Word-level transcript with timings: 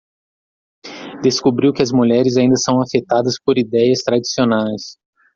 Descobriu 1.21 1.71
que 1.71 1.83
as 1.83 1.91
mulheres 1.91 2.35
ainda 2.35 2.55
são 2.55 2.81
afetadas 2.81 3.35
por 3.39 3.55
idéias 3.59 3.99
tradicionais 4.01 4.97